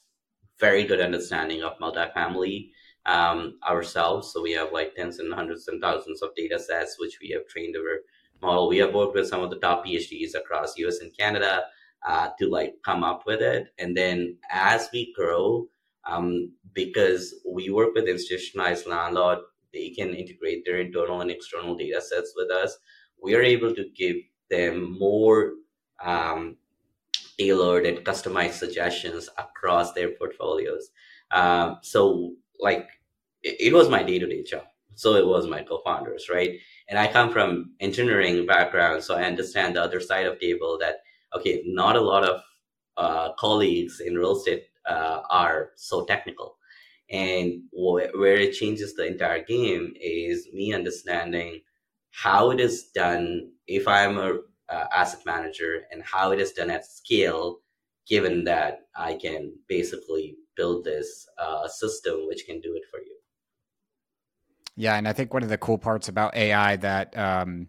[0.58, 2.70] very good understanding of multifamily
[3.04, 4.32] um, ourselves.
[4.32, 7.46] So we have like tens and hundreds and thousands of data sets, which we have
[7.48, 8.00] trained our
[8.42, 8.68] model.
[8.68, 11.64] We have worked with some of the top PhDs across US and Canada
[12.06, 13.68] uh, to like come up with it.
[13.78, 15.68] And then as we grow,
[16.06, 19.38] um, because we work with institutionalized landlord,
[19.72, 22.76] they can integrate their internal and external data sets with us.
[23.22, 24.16] We are able to give
[24.50, 25.52] them more
[26.02, 26.56] um,
[27.38, 30.90] tailored and customized suggestions across their portfolios.
[31.30, 32.88] Um, so, like,
[33.42, 34.64] it, it was my day to day job.
[34.94, 36.58] So it was my co-founders, right?
[36.90, 40.96] And I come from engineering background, so I understand the other side of table that
[41.36, 42.42] okay, not a lot of
[42.96, 46.56] uh, colleagues in real estate uh, are so technical.
[47.10, 51.62] And wh- where it changes the entire game is me understanding
[52.12, 56.70] how it is done if I'm a uh, asset manager and how it is done
[56.70, 57.60] at scale,
[58.08, 63.19] given that I can basically build this uh, system which can do it for you.
[64.76, 67.68] Yeah, and I think one of the cool parts about AI that um,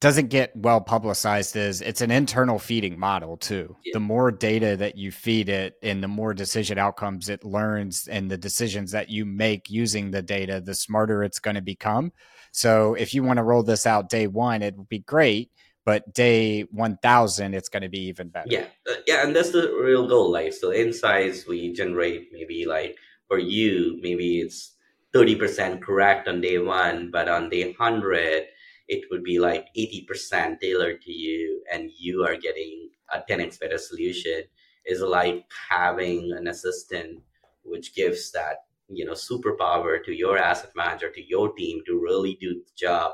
[0.00, 3.76] doesn't get well publicized is it's an internal feeding model too.
[3.84, 3.92] Yeah.
[3.94, 8.30] The more data that you feed it and the more decision outcomes it learns and
[8.30, 12.12] the decisions that you make using the data, the smarter it's going to become.
[12.52, 15.50] So if you want to roll this out day one, it would be great.
[15.84, 18.48] But day 1000, it's going to be even better.
[18.50, 18.66] Yeah.
[18.88, 19.26] Uh, yeah.
[19.26, 20.30] And that's the real goal.
[20.30, 24.76] Like, so insights we generate maybe like for you, maybe it's
[25.14, 28.44] 30% correct on day one, but on day 100,
[28.88, 33.78] it would be like 80% tailored to you and you are getting a 10x better
[33.78, 34.42] solution.
[34.86, 37.20] Is like having an assistant
[37.62, 42.38] which gives that you know superpower to your asset manager to your team to really
[42.40, 43.12] do the job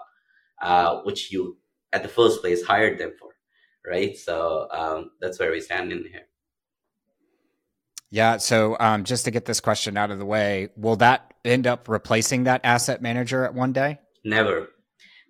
[0.62, 1.56] uh, which you
[1.92, 3.30] at the first place hired them for
[3.84, 4.16] right?
[4.16, 6.28] So um, that's where we stand in here
[8.14, 11.66] yeah so um, just to get this question out of the way will that end
[11.66, 14.68] up replacing that asset manager at one day never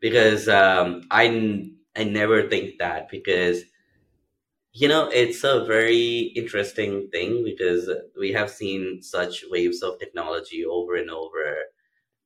[0.01, 3.65] because um, I, I never think that because
[4.77, 10.65] you know, it's a very interesting thing because we have seen such waves of technology
[10.65, 11.57] over and over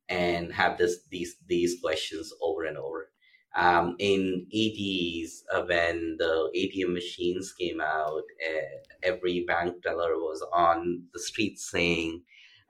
[0.09, 3.11] and have this these these questions over and over.
[3.55, 10.43] Um, in 80s, uh, when the ATM machines came out, uh, every bank teller was
[10.53, 12.21] on the street saying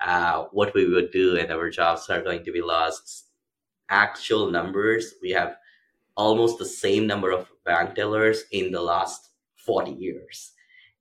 [0.06, 3.28] uh, what we would do and our jobs are going to be lost.
[3.90, 5.58] Actual numbers, we have
[6.16, 10.52] almost the same number of bank tellers in the last 40 years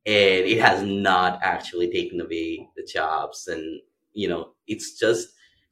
[0.07, 3.81] and it has not actually taken away the jobs and
[4.13, 5.31] you know it's just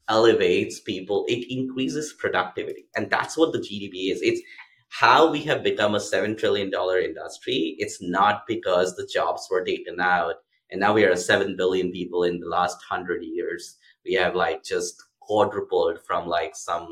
[0.08, 2.86] elevates people it increases productivity.
[2.96, 4.20] And that's what the gdp is.
[4.22, 4.40] It's
[4.88, 7.76] how we have become a 7 trillion dollar industry.
[7.78, 10.36] It's not because the jobs were taken out.
[10.70, 13.76] And now we are 7 billion people in the last 100 years.
[14.04, 16.88] We have like just quadrupled from like some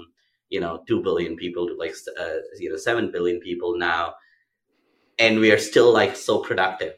[0.51, 4.15] you know 2 billion people to like uh, you know 7 billion people now.
[5.19, 6.95] And we are still like so productive.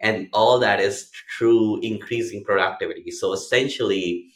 [0.00, 3.10] And all that is through increasing productivity.
[3.10, 4.32] So essentially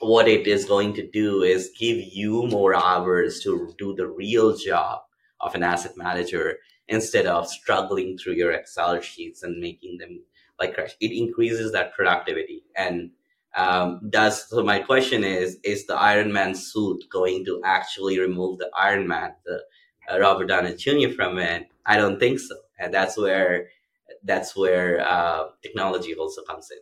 [0.00, 4.56] what it is going to do is give you more hours to do the real
[4.56, 5.00] job
[5.40, 10.22] of an asset manager instead of struggling through your excel sheets and making them
[10.60, 13.10] like crash it increases that productivity and
[13.56, 18.58] um, does so my question is is the iron man suit going to actually remove
[18.58, 19.62] the iron man the
[20.10, 22.56] uh, robert downey jr from it I don't think so.
[22.78, 23.68] And that's where
[24.24, 26.78] that's where uh, technology also comes in.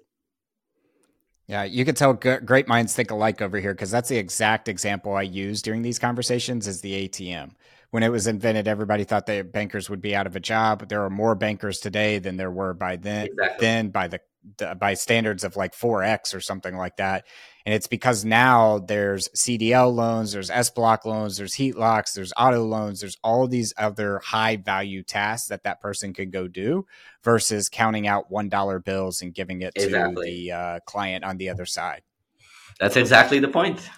[1.46, 5.14] Yeah, you can tell great minds think alike over here because that's the exact example
[5.14, 7.52] I use during these conversations is the ATM.
[7.90, 10.88] When it was invented, everybody thought that bankers would be out of a job.
[10.88, 13.26] There are more bankers today than there were by then.
[13.26, 13.66] Exactly.
[13.66, 14.20] Then by the
[14.78, 17.26] by standards of like 4x or something like that.
[17.66, 22.62] And it's because now there's cdl loans there's s block loans there's HELOCs there's auto
[22.62, 26.84] loans there's all these other high value tasks that that person could go do
[27.22, 30.26] versus counting out one dollar bills and giving it exactly.
[30.26, 32.02] to the uh, client on the other side.
[32.78, 33.88] That's exactly the point.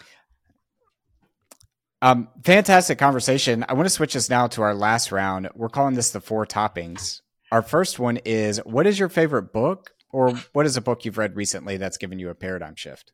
[2.02, 3.64] Um, fantastic conversation.
[3.68, 5.48] I want to switch us now to our last round.
[5.54, 7.22] We're calling this the four toppings.
[7.50, 11.18] Our first one is what is your favorite book or what is a book you've
[11.18, 13.12] read recently that's given you a paradigm shift?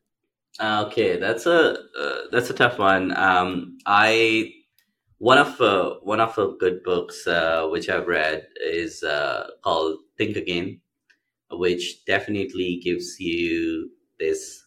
[0.61, 3.15] Okay, that's a uh, that's a tough one.
[3.17, 4.53] Um, I
[5.17, 9.99] one of uh, one of the good books uh, which I've read is uh, called
[10.17, 10.81] Think Again,
[11.51, 13.89] which definitely gives you
[14.19, 14.63] this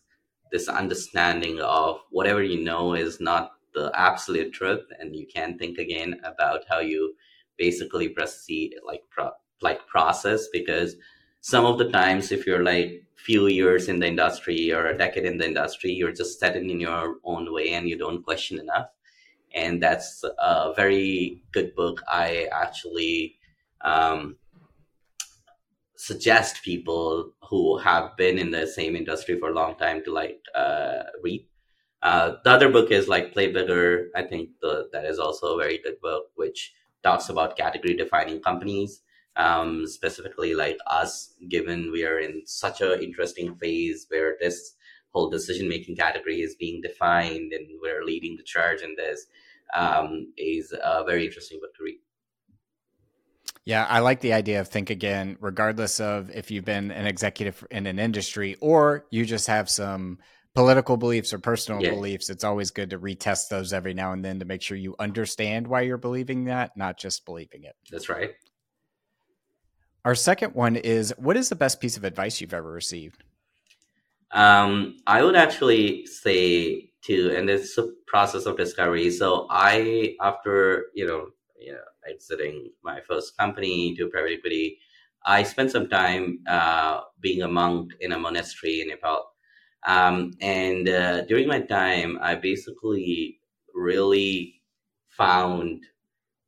[0.51, 5.79] this understanding of whatever you know is not the absolute truth, and you can think
[5.79, 7.15] again about how you
[7.59, 9.31] basically proceed like pro-
[9.63, 10.97] like process because
[11.47, 15.25] some of the times if you're like few years in the industry or a decade
[15.25, 18.89] in the industry you're just set in your own way and you don't question enough.
[19.55, 22.03] And that's a very good book.
[22.09, 23.37] I actually
[23.83, 24.39] um,
[25.95, 30.41] suggest people who have been in the same industry for a long time to like
[30.53, 31.47] uh, read.
[32.03, 34.09] Uh, the other book is like play bigger.
[34.17, 36.75] I think the, that is also a very good book which
[37.05, 39.03] talks about category defining companies
[39.37, 44.75] um, specifically like us, given we are in such an interesting phase where this
[45.11, 49.27] whole decision making category is being defined and we're leading the charge in this,
[49.75, 51.99] um, is a very interesting book to read.
[53.65, 57.67] Yeah, I like the idea of think again, regardless of if you've been an executive
[57.71, 60.19] in an industry or you just have some
[60.55, 61.91] political beliefs or personal yeah.
[61.91, 62.31] beliefs.
[62.31, 65.67] It's always good to retest those every now and then to make sure you understand
[65.67, 67.75] why you're believing that, not just believing it.
[67.91, 68.31] That's right.
[70.07, 73.25] Our second one is what is the best piece of advice you've ever received?
[74.31, 79.11] Um, I would actually say to, and it's a process of discovery.
[79.11, 84.79] So I, after you know, you know, exiting my first company to private equity,
[85.25, 89.33] I spent some time uh, being a monk in a monastery in Nepal.
[89.89, 93.41] Um, and uh, during my time, I basically
[93.75, 94.63] really
[95.09, 95.83] found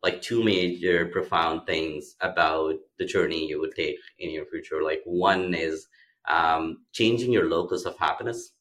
[0.02, 4.82] like two major profound things about the journey you would take in your future.
[4.82, 5.88] Like one is
[6.28, 8.52] um, changing your locus of happiness.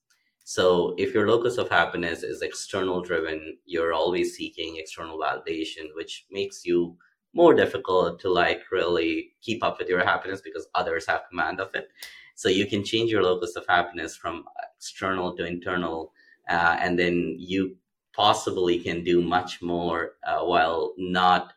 [0.44, 6.26] So if your locus of happiness is external driven, you're always seeking external validation, which
[6.32, 6.96] makes you
[7.34, 11.76] more difficult to like really keep up with your happiness because others have command of
[11.76, 11.90] it.
[12.36, 14.46] So you can change your locus of happiness from
[14.78, 16.14] external to internal,
[16.50, 17.76] uh, and then you
[18.18, 21.54] possibly can do much more uh, while not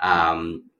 [0.00, 0.70] um,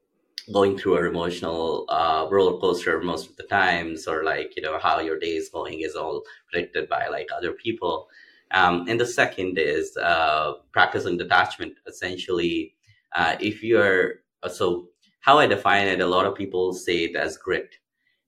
[0.52, 4.78] going through an emotional uh, roller coaster most of the times, or like you know
[4.78, 8.08] how your day is going is all predicted by like other people.
[8.52, 11.74] Um, and the second is uh, practicing detachment.
[11.86, 12.74] Essentially,
[13.14, 14.88] uh, if you're uh, so
[15.20, 17.76] how I define it, a lot of people say it as grit.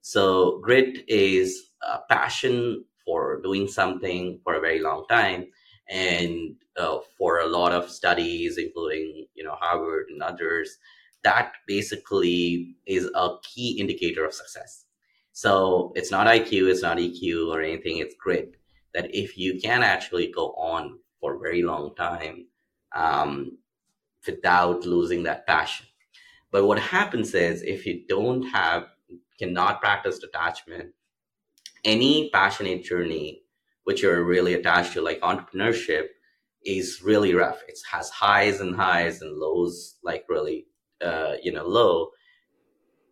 [0.00, 5.46] So grit is a passion for doing something for a very long time
[5.88, 10.78] and uh, for a lot of studies, including you know Harvard and others,
[11.24, 14.84] that basically is a key indicator of success.
[15.32, 17.98] So it's not IQ, it's not EQ or anything.
[17.98, 18.54] It's grit.
[18.94, 22.46] That if you can actually go on for a very long time
[22.94, 23.58] um,
[24.26, 25.86] without losing that passion.
[26.50, 28.86] But what happens is if you don't have,
[29.38, 30.94] cannot practice detachment,
[31.84, 33.42] any passionate journey
[33.88, 36.08] which you're really attached to, like entrepreneurship,
[36.68, 37.60] is really rough.
[37.66, 40.66] It has highs and highs and lows, like really,
[41.04, 42.10] uh, you know, low.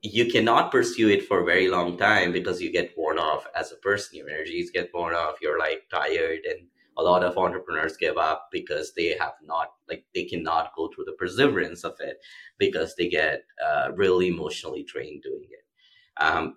[0.02, 3.72] You cannot pursue it for a very long time because you get worn off as
[3.72, 4.18] a person.
[4.18, 5.40] Your energies get worn off.
[5.40, 10.04] You're like tired, and a lot of entrepreneurs give up because they have not, like,
[10.14, 12.18] they cannot go through the perseverance of it
[12.58, 15.64] because they get uh, really emotionally drained doing it.
[16.22, 16.56] Um,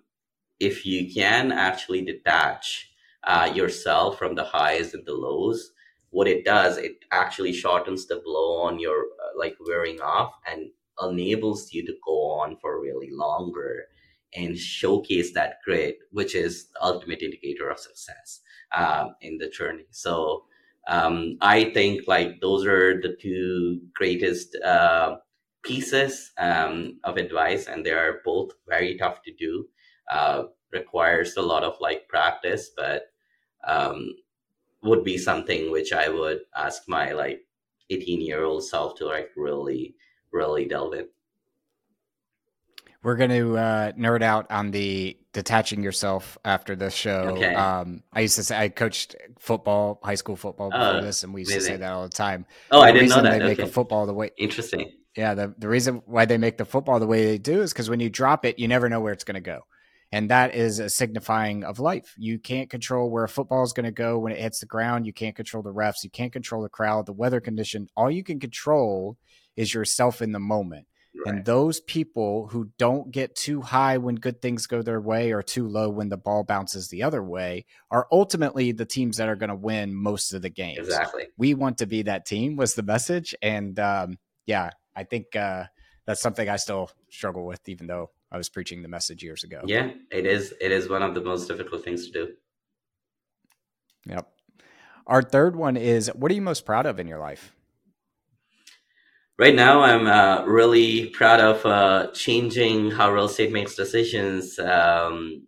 [0.58, 2.90] if you can actually detach
[3.24, 5.72] uh, yourself from the highs and the lows
[6.10, 10.70] what it does it actually shortens the blow on your uh, like wearing off and
[11.02, 13.84] enables you to go on for really longer
[14.34, 18.40] and showcase that grit which is the ultimate indicator of success
[18.76, 20.44] um, in the journey so
[20.88, 25.16] um, i think like those are the two greatest uh,
[25.62, 29.66] pieces um, of advice, and they are both very tough to do.
[30.10, 33.02] Uh, requires a lot of like practice, but
[33.66, 34.14] um,
[34.82, 37.42] would be something which I would ask my like
[37.90, 39.94] 18 year old self to like really,
[40.32, 41.08] really delve in.
[43.02, 47.28] We're going to uh, nerd out on the detaching yourself after this show.
[47.30, 47.54] Okay.
[47.54, 51.32] Um, I used to say I coached football, high school football before Oh, this, and
[51.32, 52.44] we used to say that all the time.
[52.70, 53.38] Oh, I The didn't know that.
[53.38, 53.68] They make Okay.
[53.70, 54.92] a football the way, Interesting.
[55.16, 55.32] yeah.
[55.34, 58.00] The the reason why they make the football the way they do is because when
[58.00, 59.60] you drop it, you never know where it's going to go,
[60.12, 62.14] and that is a signifying of life.
[62.18, 65.06] You can't control where a football is going to go when it hits the ground.
[65.06, 66.02] You can't control the refs.
[66.02, 67.88] You can't control the crowd, the weather condition.
[67.96, 69.16] All you can control
[69.56, 70.86] is yourself in the moment.
[71.14, 71.34] Right.
[71.34, 75.42] And those people who don't get too high when good things go their way or
[75.42, 79.36] too low when the ball bounces the other way are ultimately the teams that are
[79.36, 80.78] going to win most of the games.
[80.78, 81.26] exactly.
[81.36, 83.34] We want to be that team was the message.
[83.42, 85.64] And um, yeah, I think uh,
[86.06, 89.62] that's something I still struggle with, even though I was preaching the message years ago.
[89.66, 90.54] Yeah, it is.
[90.60, 92.28] It is one of the most difficult things to do.
[94.06, 94.28] Yep.
[95.06, 97.52] Our third one is what are you most proud of in your life?
[99.38, 105.46] Right now, I'm uh, really proud of uh, changing how real estate makes decisions um,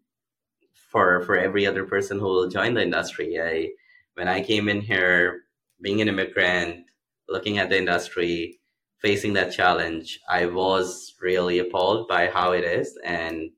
[0.90, 3.40] for for every other person who will join the industry.
[3.40, 3.68] I
[4.14, 5.42] when I came in here,
[5.80, 6.86] being an immigrant,
[7.28, 8.61] looking at the industry,
[9.02, 13.50] facing that challenge, I was really appalled by how it is, and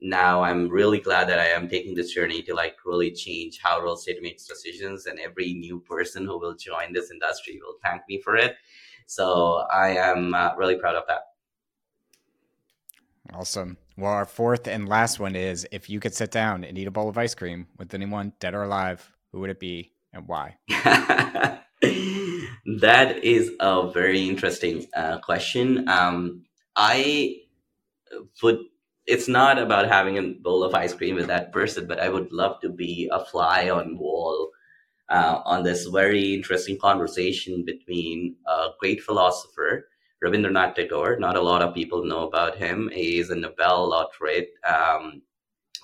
[0.00, 3.80] now I'm really glad that I am taking this journey to like really change how
[3.80, 8.02] real estate makes decisions, and every new person who will join this industry will thank
[8.08, 8.56] me for it.
[9.06, 11.22] So I am uh, really proud of that.
[13.32, 13.78] Awesome.
[13.96, 16.90] Well, our fourth and last one is if you could sit down and eat a
[16.90, 20.56] bowl of ice cream with anyone, dead or alive, who would it be and why?
[22.64, 25.88] that is a very interesting uh, question.
[25.88, 26.44] Um,
[26.76, 27.36] I
[28.42, 28.58] would.
[29.04, 32.32] It's not about having a bowl of ice cream with that person, but I would
[32.32, 34.50] love to be a fly on wall
[35.08, 39.88] uh, on this very interesting conversation between a great philosopher,
[40.24, 41.18] Rabindranath Tagore.
[41.18, 42.90] Not a lot of people know about him.
[42.94, 44.50] He is a Nobel laureate.
[44.64, 45.22] Um,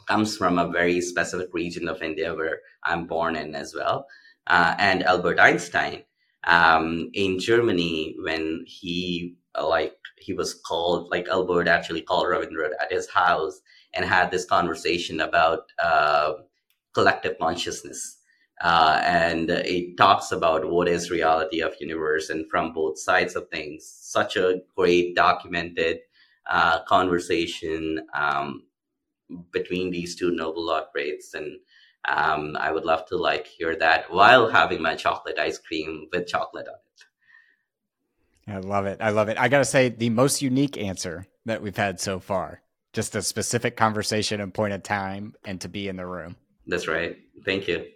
[0.06, 4.06] comes from a very specific region of India where I'm born in as well.
[4.46, 6.04] Uh, and Albert Einstein
[6.44, 12.72] um, in Germany when he uh, like he was called like Albert actually called Rabindranath
[12.80, 13.60] at his house
[13.94, 16.34] and had this conversation about uh,
[16.94, 18.16] collective consciousness.
[18.60, 23.48] Uh, and it talks about what is reality of universe and from both sides of
[23.50, 23.88] things.
[24.00, 26.00] Such a great documented
[26.50, 28.64] uh, conversation um,
[29.52, 31.58] between these two Nobel laureates, and
[32.08, 36.26] um, I would love to like hear that while having my chocolate ice cream with
[36.26, 38.52] chocolate on it.
[38.52, 38.98] I love it.
[39.00, 39.38] I love it.
[39.38, 42.62] I got to say, the most unique answer that we've had so far,
[42.94, 46.36] just a specific conversation and point of time and to be in the room.
[46.66, 47.18] That's right.
[47.44, 47.86] Thank you.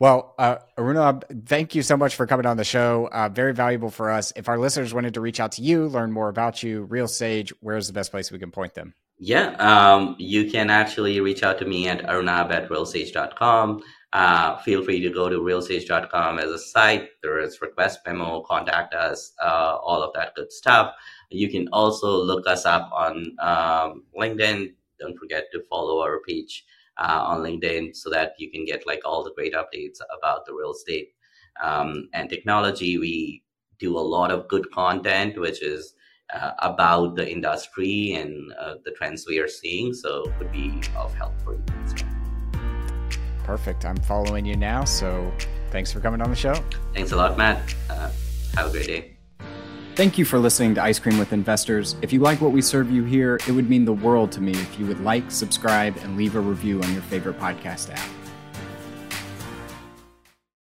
[0.00, 3.08] Well, uh, Aruna, thank you so much for coming on the show.
[3.12, 4.32] Uh, very valuable for us.
[4.34, 7.86] If our listeners wanted to reach out to you, learn more about you, RealSage, where's
[7.86, 8.94] the best place we can point them?
[9.22, 13.82] Yeah, um, you can actually reach out to me at arunabh at realsage.com.
[14.14, 17.10] Uh, feel free to go to realsage.com as a site.
[17.22, 20.94] There is request memo, contact us, uh, all of that good stuff.
[21.28, 24.72] You can also look us up on um, LinkedIn.
[24.98, 26.64] Don't forget to follow our page
[26.96, 30.54] uh, on LinkedIn so that you can get like all the great updates about the
[30.54, 31.10] real estate
[31.62, 32.96] um, and technology.
[32.96, 33.42] We
[33.78, 35.92] do a lot of good content, which is
[36.34, 39.92] uh, about the industry and uh, the trends we are seeing.
[39.92, 42.04] So it would be of help for you as well.
[43.44, 43.84] Perfect.
[43.84, 44.84] I'm following you now.
[44.84, 45.32] So
[45.70, 46.54] thanks for coming on the show.
[46.94, 47.74] Thanks a lot, Matt.
[47.88, 48.10] Uh,
[48.54, 49.16] have a great day.
[49.96, 51.96] Thank you for listening to Ice Cream with Investors.
[52.00, 54.52] If you like what we serve you here, it would mean the world to me
[54.52, 58.08] if you would like, subscribe, and leave a review on your favorite podcast app.